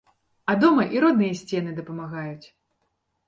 А 0.51 0.53
дома 0.61 0.85
і 0.95 1.03
родныя 1.03 1.37
сцены 1.41 1.75
дапамагаюць! 1.79 2.47